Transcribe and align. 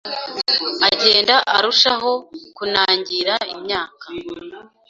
Agenda 0.89 1.35
arushaho 1.55 2.11
kunangira 2.55 3.35
imyaka. 3.53 4.05